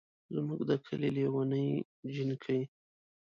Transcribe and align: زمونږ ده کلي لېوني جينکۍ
زمونږ 0.35 0.61
ده 0.69 0.75
کلي 0.85 1.09
لېوني 1.15 1.67
جينکۍ 2.13 2.61